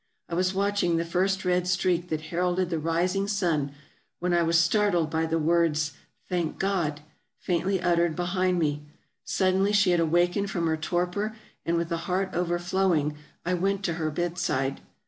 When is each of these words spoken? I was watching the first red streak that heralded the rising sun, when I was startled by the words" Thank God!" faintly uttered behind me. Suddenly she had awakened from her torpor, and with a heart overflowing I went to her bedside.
I 0.27 0.33
was 0.33 0.55
watching 0.55 0.97
the 0.97 1.05
first 1.05 1.45
red 1.45 1.67
streak 1.67 2.09
that 2.09 2.21
heralded 2.21 2.71
the 2.71 2.79
rising 2.79 3.27
sun, 3.27 3.71
when 4.17 4.33
I 4.33 4.41
was 4.41 4.57
startled 4.57 5.11
by 5.11 5.27
the 5.27 5.37
words" 5.37 5.93
Thank 6.27 6.57
God!" 6.57 7.01
faintly 7.47 7.79
uttered 7.79 8.15
behind 8.15 8.57
me. 8.57 8.81
Suddenly 9.23 9.73
she 9.73 9.91
had 9.91 9.99
awakened 9.99 10.49
from 10.49 10.65
her 10.65 10.75
torpor, 10.75 11.35
and 11.67 11.77
with 11.77 11.91
a 11.91 11.97
heart 12.09 12.31
overflowing 12.33 13.15
I 13.45 13.53
went 13.53 13.83
to 13.83 13.93
her 14.01 14.09
bedside. 14.09 14.81